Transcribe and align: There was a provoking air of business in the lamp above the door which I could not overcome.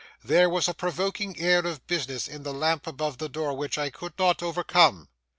There 0.23 0.49
was 0.49 0.67
a 0.67 0.73
provoking 0.73 1.39
air 1.39 1.59
of 1.59 1.85
business 1.85 2.27
in 2.27 2.41
the 2.41 2.53
lamp 2.55 2.87
above 2.87 3.19
the 3.19 3.29
door 3.29 3.55
which 3.55 3.77
I 3.77 3.91
could 3.91 4.17
not 4.17 4.41
overcome. 4.41 5.09